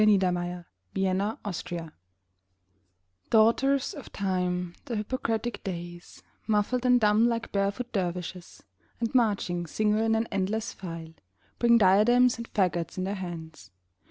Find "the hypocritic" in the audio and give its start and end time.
4.85-5.63